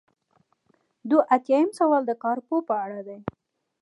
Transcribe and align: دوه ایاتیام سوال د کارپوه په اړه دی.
دوه 1.09 1.23
ایاتیام 1.33 1.69
سوال 1.79 2.03
د 2.07 2.11
کارپوه 2.23 2.59
په 2.69 2.75
اړه 2.85 2.99
دی. 3.07 3.17